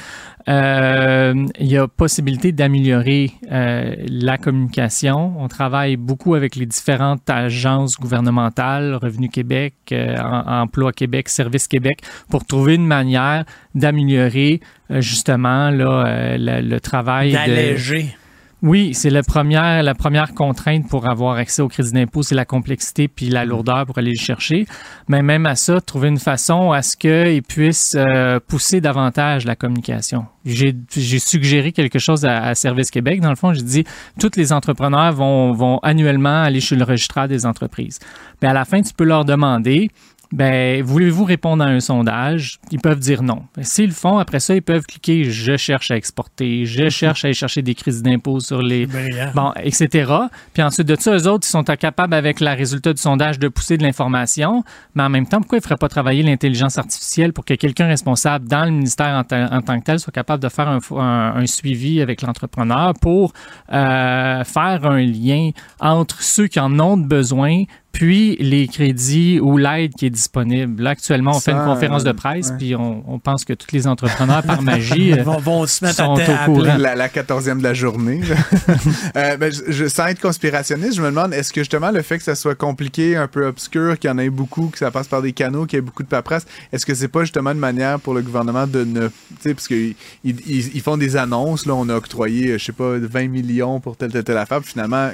Euh, 0.48 1.34
il 1.58 1.66
y 1.66 1.76
a 1.76 1.88
possibilité 1.88 2.52
d'améliorer 2.52 3.32
la 3.50 4.38
communication. 4.38 5.34
On 5.38 5.48
travaille 5.48 5.96
beaucoup 5.96 6.34
avec 6.34 6.54
les 6.54 6.66
différentes 6.66 7.28
agences 7.28 7.98
gouvernementales, 7.98 8.94
Revenu 8.94 9.28
Québec, 9.28 9.74
Emploi 9.92 10.92
Québec, 10.92 11.28
Service 11.28 11.66
Québec, 11.66 11.98
pour 12.30 12.44
trouver 12.44 12.76
une 12.76 12.86
manière 12.86 13.44
d'améliorer 13.74 14.60
justement 14.90 15.70
là, 15.70 16.36
le 16.38 16.78
travail. 16.78 17.32
D'alléger. 17.32 18.14
Oui, 18.62 18.94
c'est 18.94 19.10
la 19.10 19.22
première, 19.22 19.82
la 19.82 19.94
première 19.94 20.32
contrainte 20.32 20.88
pour 20.88 21.10
avoir 21.10 21.36
accès 21.36 21.60
au 21.60 21.68
crédit 21.68 21.92
d'impôt, 21.92 22.22
c'est 22.22 22.34
la 22.34 22.46
complexité 22.46 23.06
puis 23.06 23.28
la 23.28 23.44
lourdeur 23.44 23.84
pour 23.84 23.98
aller 23.98 24.12
le 24.12 24.18
chercher. 24.18 24.66
Mais 25.08 25.20
même 25.20 25.44
à 25.44 25.56
ça, 25.56 25.78
trouver 25.82 26.08
une 26.08 26.18
façon 26.18 26.72
à 26.72 26.80
ce 26.80 26.96
qu'ils 26.96 27.42
puissent 27.42 27.96
euh, 27.96 28.40
pousser 28.40 28.80
davantage 28.80 29.44
la 29.44 29.56
communication. 29.56 30.24
J'ai 30.46 30.74
suggéré 31.18 31.72
quelque 31.72 31.98
chose 31.98 32.24
à, 32.24 32.54
Service 32.54 32.90
Québec. 32.90 33.20
Dans 33.20 33.30
le 33.30 33.36
fond, 33.36 33.52
j'ai 33.52 33.62
dit, 33.62 33.84
tous 34.18 34.30
les 34.36 34.52
entrepreneurs 34.54 35.12
vont, 35.12 35.52
vont 35.52 35.78
annuellement 35.82 36.42
aller 36.42 36.60
chez 36.60 36.76
le 36.76 36.84
registraire 36.84 37.28
des 37.28 37.44
entreprises. 37.44 37.98
Mais 38.40 38.48
à 38.48 38.52
la 38.54 38.64
fin, 38.64 38.80
tu 38.80 38.94
peux 38.94 39.04
leur 39.04 39.24
demander, 39.24 39.90
ben, 40.32 40.82
voulez-vous 40.82 41.24
répondre 41.24 41.62
à 41.62 41.68
un 41.68 41.80
sondage? 41.80 42.58
Ils 42.70 42.80
peuvent 42.80 42.98
dire 42.98 43.22
non. 43.22 43.42
Ben, 43.56 43.64
s'ils 43.64 43.86
le 43.86 43.92
font, 43.92 44.18
après 44.18 44.40
ça, 44.40 44.54
ils 44.54 44.62
peuvent 44.62 44.84
cliquer 44.84 45.24
je 45.24 45.56
cherche 45.56 45.90
à 45.90 45.96
exporter, 45.96 46.66
je 46.66 46.88
cherche 46.88 47.24
à 47.24 47.28
aller 47.28 47.34
chercher 47.34 47.62
des 47.62 47.74
crises 47.74 48.02
d'impôts 48.02 48.40
sur 48.40 48.62
les. 48.62 48.86
Bon, 49.34 49.52
etc. 49.62 50.12
Puis 50.52 50.62
ensuite 50.62 50.88
de 50.88 50.96
ça, 50.98 51.16
eux 51.16 51.28
autres, 51.28 51.46
ils 51.46 51.50
sont 51.50 51.62
capables, 51.62 52.14
avec 52.14 52.40
le 52.40 52.50
résultat 52.50 52.92
du 52.92 53.00
sondage, 53.00 53.38
de 53.38 53.48
pousser 53.48 53.76
de 53.76 53.82
l'information. 53.82 54.64
Mais 54.94 55.02
en 55.02 55.08
même 55.08 55.26
temps, 55.26 55.40
pourquoi 55.40 55.58
ils 55.58 55.60
ne 55.60 55.64
feraient 55.64 55.76
pas 55.76 55.88
travailler 55.88 56.22
l'intelligence 56.22 56.78
artificielle 56.78 57.32
pour 57.32 57.44
que 57.44 57.54
quelqu'un 57.54 57.86
responsable 57.86 58.48
dans 58.48 58.64
le 58.64 58.70
ministère 58.70 59.22
en, 59.30 59.60
tant 59.62 59.78
que 59.78 59.84
tel 59.84 60.00
soit 60.00 60.12
capable 60.12 60.42
de 60.42 60.48
faire 60.48 60.68
un, 60.68 61.46
suivi 61.46 62.00
avec 62.00 62.22
l'entrepreneur 62.22 62.94
pour 63.00 63.32
euh, 63.72 64.44
faire 64.44 64.84
un 64.84 65.00
lien 65.00 65.50
entre 65.80 66.22
ceux 66.22 66.48
qui 66.48 66.58
en 66.58 66.78
ont 66.80 66.96
besoin 66.96 67.64
puis 67.96 68.36
les 68.40 68.68
crédits 68.68 69.40
ou 69.40 69.56
l'aide 69.56 69.94
qui 69.94 70.04
est 70.04 70.10
disponible. 70.10 70.82
Là, 70.82 70.90
actuellement, 70.90 71.32
on 71.34 71.40
fait 71.40 71.52
une 71.52 71.64
conférence 71.64 72.04
de 72.04 72.12
presse, 72.12 72.52
puis 72.58 72.74
on, 72.76 73.18
pense 73.18 73.46
que 73.46 73.54
tous 73.54 73.72
les 73.72 73.86
entrepreneurs, 73.86 74.42
par 74.42 74.60
magie, 74.60 75.12
vont, 75.24 75.38
vont, 75.38 75.66
se 75.66 75.82
mettre 75.82 75.96
sont 75.96 76.12
au 76.12 76.44
courant. 76.44 76.76
La, 76.76 77.08
quatorzième 77.08 77.58
de 77.58 77.62
la 77.62 77.72
journée. 77.72 78.20
euh, 79.16 79.38
ben, 79.38 79.50
je, 79.50 79.88
sans 79.88 80.08
être 80.08 80.20
conspirationniste, 80.20 80.96
je 80.96 81.00
me 81.00 81.06
demande, 81.06 81.32
est-ce 81.32 81.54
que 81.54 81.62
justement 81.62 81.90
le 81.90 82.02
fait 82.02 82.18
que 82.18 82.24
ça 82.24 82.34
soit 82.34 82.54
compliqué, 82.54 83.16
un 83.16 83.28
peu 83.28 83.46
obscur, 83.46 83.98
qu'il 83.98 84.10
y 84.10 84.12
en 84.12 84.18
ait 84.18 84.28
beaucoup, 84.28 84.66
que 84.66 84.76
ça 84.76 84.90
passe 84.90 85.08
par 85.08 85.22
des 85.22 85.32
canaux, 85.32 85.64
qu'il 85.64 85.78
y 85.78 85.78
ait 85.78 85.82
beaucoup 85.82 86.02
de 86.02 86.08
paperasse, 86.08 86.44
est-ce 86.72 86.84
que 86.84 86.92
c'est 86.92 87.08
pas 87.08 87.22
justement 87.22 87.52
une 87.52 87.58
manière 87.58 87.98
pour 87.98 88.12
le 88.12 88.20
gouvernement 88.20 88.66
de 88.66 88.84
ne... 88.84 89.08
Tu 89.08 89.14
sais, 89.40 89.54
parce 89.54 89.68
qu'ils 89.68 89.94
ils, 90.22 90.82
font 90.82 90.98
des 90.98 91.16
annonces, 91.16 91.64
là, 91.64 91.74
on 91.74 91.88
a 91.88 91.94
octroyé, 91.94 92.58
je 92.58 92.64
sais 92.64 92.72
pas, 92.72 92.98
20 92.98 93.28
millions 93.28 93.80
pour 93.80 93.96
telle, 93.96 94.12
telle, 94.12 94.24
telle 94.24 94.36
affaire, 94.36 94.60
puis 94.60 94.72
finalement, 94.72 95.08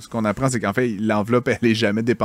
ce 0.00 0.08
qu'on 0.08 0.24
apprend, 0.24 0.50
c'est 0.50 0.58
qu'en 0.58 0.72
fait, 0.72 0.96
l'enveloppe, 0.98 1.48
elle 1.48 1.70
est 1.70 1.74
jamais 1.76 2.02
dépensée 2.02 2.23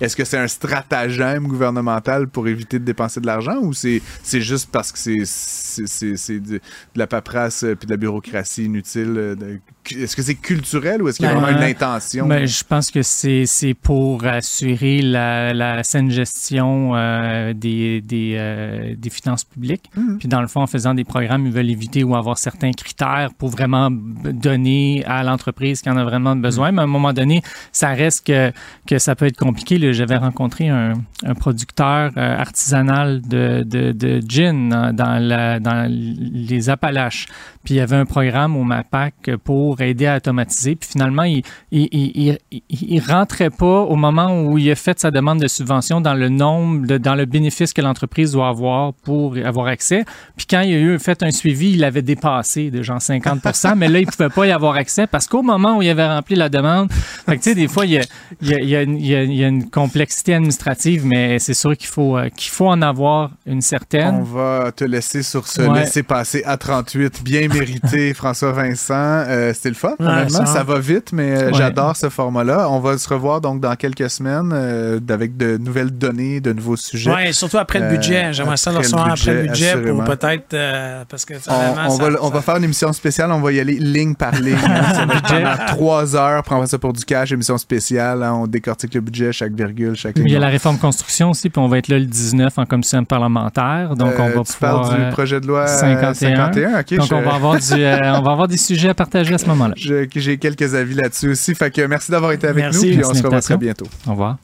Est-ce 0.00 0.16
que 0.16 0.24
c'est 0.24 0.38
un 0.38 0.48
stratagème 0.48 1.46
gouvernemental 1.46 2.28
pour 2.28 2.48
éviter 2.48 2.78
de 2.78 2.84
dépenser 2.84 3.20
de 3.20 3.26
l'argent 3.26 3.58
ou 3.60 3.72
c'est 3.72 4.00
juste 4.24 4.70
parce 4.70 4.92
que 4.92 4.98
c'est 5.24 6.40
de, 6.40 6.60
la 6.94 7.06
paperasse 7.06 7.62
et 7.62 7.74
de 7.74 7.90
la 7.90 7.96
bureaucratie 7.96 8.64
inutile? 8.64 9.14
Euh, 9.16 9.58
est-ce 9.92 10.16
que 10.16 10.22
c'est 10.22 10.34
culturel 10.34 11.02
ou 11.02 11.08
est-ce 11.08 11.18
qu'il 11.18 11.26
y 11.26 11.28
a 11.28 11.34
vraiment 11.34 11.56
une 11.56 11.64
intention? 11.64 12.26
Ben, 12.26 12.46
je 12.46 12.64
pense 12.64 12.90
que 12.90 13.02
c'est 13.02 13.74
pour 13.80 14.24
assurer 14.24 15.02
la, 15.02 15.82
saine 15.82 16.10
gestion 16.10 16.92
euh, 16.94 17.52
des, 17.52 18.02
euh, 18.12 18.94
des, 18.96 19.10
finances 19.10 19.44
publiques. 19.44 19.90
Mhm. 19.96 20.18
Puis 20.18 20.28
dans 20.28 20.40
le 20.40 20.46
fond, 20.46 20.62
en 20.62 20.66
faisant 20.66 20.94
des 20.94 21.04
programmes, 21.04 21.46
ils 21.46 21.52
veulent 21.52 21.70
éviter 21.70 22.04
ou 22.04 22.16
avoir 22.16 22.38
certains 22.38 22.72
critères 22.72 23.30
pour 23.38 23.48
vraiment 23.48 23.90
donner 23.90 25.04
à 25.06 25.22
l'entreprise 25.22 25.82
qui 25.82 25.90
en 25.90 25.96
a 25.96 26.04
vraiment 26.04 26.36
besoin. 26.36 26.70
Mhm. 26.70 26.74
Mais 26.76 26.80
à 26.80 26.84
un 26.84 26.88
moment 26.88 27.12
donné, 27.12 27.42
ça 27.72 27.90
reste 27.90 28.26
que, 28.26 28.52
que 28.86 28.98
ça 28.98 29.14
peut 29.14 29.26
être 29.26 29.38
compliqué. 29.38 29.92
J'avais 29.92 30.16
rencontré 30.16 30.68
un, 30.68 30.94
producteur 31.38 32.12
euh, 32.16 32.38
artisanal 32.38 33.20
de, 33.22 33.62
de, 33.62 34.20
gin 34.26 34.92
dans, 34.92 35.22
la, 35.22 35.60
dans 35.60 35.90
les 35.90 36.70
Appalaches. 36.70 37.26
Puis 37.64 37.74
il 37.74 37.78
y 37.78 37.80
avait 37.80 37.96
un 37.96 38.06
programme 38.06 38.56
au 38.56 38.64
MAPAC 38.64 39.30
pour 39.42 39.75
aider 39.82 40.06
à 40.06 40.16
automatiser. 40.16 40.76
Puis 40.76 40.90
finalement, 40.92 41.24
il, 41.24 41.42
il, 41.70 43.00
rentrait 43.06 43.50
pas 43.50 43.82
au 43.82 43.96
moment 43.96 44.42
où 44.42 44.58
il 44.58 44.70
a 44.70 44.74
fait 44.74 44.98
sa 44.98 45.10
demande 45.10 45.40
de 45.40 45.48
subvention 45.48 46.00
dans 46.00 46.14
le 46.14 46.28
nombre, 46.28 46.86
de, 46.86 46.98
dans 46.98 47.14
le 47.14 47.24
bénéfice 47.24 47.72
que 47.72 47.82
l'entreprise 47.82 48.32
doit 48.32 48.48
avoir 48.48 48.94
pour 48.94 49.36
avoir 49.36 49.66
accès. 49.66 50.04
Puis 50.36 50.46
quand 50.48 50.60
il 50.60 50.74
a 50.74 50.78
eu 50.78 50.98
fait 50.98 51.22
un 51.22 51.30
suivi, 51.30 51.72
il 51.72 51.84
avait 51.84 52.02
dépassé 52.02 52.70
de 52.70 52.82
genre 52.82 52.98
50% 52.98 53.74
mais 53.76 53.88
là, 53.88 54.00
il 54.00 54.06
pouvait 54.06 54.28
pas 54.28 54.46
y 54.46 54.52
avoir 54.52 54.76
accès 54.76 55.06
parce 55.06 55.26
qu'au 55.26 55.42
moment 55.42 55.78
où 55.78 55.82
il 55.82 55.88
avait 55.88 56.06
rempli 56.06 56.34
la 56.34 56.48
demande, 56.48 56.90
fait 56.92 57.36
tu 57.36 57.42
sais, 57.42 57.54
des 57.54 57.68
fois, 57.68 57.86
il 57.86 57.92
y 57.92 57.98
a, 57.98 58.02
il 58.40 58.68
y 58.68 58.76
a 58.76 58.82
il 58.82 59.34
y, 59.34 59.44
a 59.44 59.48
une 59.48 59.68
complexité 59.68 60.34
administrative, 60.34 61.04
mais 61.04 61.38
c'est 61.38 61.54
sûr 61.54 61.76
qu'il 61.76 61.88
faut, 61.88 62.16
euh, 62.16 62.28
qu'il 62.28 62.50
faut 62.50 62.68
en 62.68 62.82
avoir 62.82 63.30
une 63.46 63.60
certaine. 63.60 64.16
On 64.16 64.22
va 64.22 64.72
te 64.72 64.84
laisser 64.84 65.22
sur 65.22 65.46
ce 65.46 65.62
laisser 65.74 66.02
passer 66.02 66.42
à 66.44 66.56
38, 66.56 67.22
bien 67.22 67.48
mérité, 67.48 68.14
François 68.14 68.52
Vincent. 68.52 68.94
Euh, 68.94 69.52
C'était 69.66 69.88
le 69.88 70.28
fun, 70.28 70.46
ça... 70.46 70.62
va 70.62 70.78
vite, 70.78 71.12
mais 71.12 71.30
euh, 71.30 71.52
j'adore 71.52 71.96
ce 71.96 72.08
format-là. 72.08 72.68
On 72.70 72.80
va 72.80 72.98
se 72.98 73.08
revoir 73.08 73.40
donc 73.40 73.60
dans 73.60 73.74
quelques 73.76 74.10
semaines 74.10 74.50
euh, 74.52 75.00
avec 75.08 75.36
de 75.36 75.56
nouvelles 75.56 75.90
données, 75.90 76.40
de 76.40 76.52
nouveaux 76.52 76.76
sujets. 76.76 77.12
Oui, 77.14 77.34
surtout 77.34 77.58
après 77.58 77.80
le 77.80 77.88
budget. 77.88 78.32
J'aimerais 78.32 78.56
ça 78.56 78.72
le 78.72 78.78
recevoir 78.78 79.10
après 79.10 79.34
le 79.34 79.42
budget 79.42 79.76
pour 79.76 80.04
peut-être. 80.04 81.04
parce 81.08 81.24
que 81.24 81.34
on, 81.48 81.90
on, 81.90 81.96
va, 81.96 82.08
on 82.22 82.30
va 82.30 82.40
faire 82.42 82.56
une 82.56 82.64
émission 82.64 82.92
spéciale. 82.92 83.30
On 83.32 83.40
va 83.40 83.52
y 83.52 83.60
aller 83.60 83.74
ligne 83.74 84.14
par 84.14 84.32
ligne. 84.40 84.56
Hein, 84.56 85.56
trois 85.68 86.16
heures. 86.16 86.42
Prends 86.42 86.64
ça 86.66 86.78
pour 86.78 86.92
du 86.92 87.04
cash, 87.04 87.32
émission 87.32 87.58
spéciale. 87.58 88.22
Hein, 88.22 88.34
on 88.34 88.46
décortique 88.46 88.94
le 88.94 89.00
budget, 89.00 89.32
chaque 89.32 89.52
virgule, 89.52 89.94
chaque 89.94 90.16
Il 90.18 90.30
y 90.30 90.36
a 90.36 90.38
la 90.38 90.48
réforme 90.48 90.78
construction 90.78 91.30
aussi, 91.30 91.50
puis 91.50 91.60
on 91.60 91.68
va 91.68 91.78
être 91.78 91.88
là 91.88 91.98
le 91.98 92.06
19 92.06 92.58
en 92.58 92.66
commission 92.66 93.04
parlementaire. 93.04 93.94
Donc, 93.96 94.14
on 94.18 94.28
va 94.28 94.28
euh, 94.28 94.42
tu 94.42 94.58
Parles 94.58 94.94
du 94.94 95.02
euh, 95.02 95.10
projet 95.10 95.40
de 95.40 95.46
loi 95.46 95.66
51. 95.66 96.14
51 96.14 96.96
donc, 96.96 97.12
on, 97.12 97.20
va 97.20 97.34
avoir 97.34 97.56
du, 97.56 97.72
euh, 97.72 98.18
on 98.18 98.22
va 98.22 98.32
avoir 98.32 98.48
des 98.48 98.56
sujets 98.56 98.88
à 98.88 98.94
partager 98.94 99.34
à 99.34 99.38
ce 99.38 99.46
moment-là. 99.56 99.74
J'ai 99.76 100.38
quelques 100.38 100.74
avis 100.74 100.94
là-dessus 100.94 101.30
aussi. 101.30 101.54
Fait 101.54 101.70
que 101.70 101.82
merci 101.86 102.10
d'avoir 102.10 102.32
été 102.32 102.46
avec 102.46 102.72
nous, 102.72 102.80
puis 102.80 103.04
on 103.04 103.14
se 103.14 103.22
revoit 103.22 103.40
très 103.40 103.56
bientôt. 103.56 103.86
Au 104.06 104.10
revoir. 104.10 104.38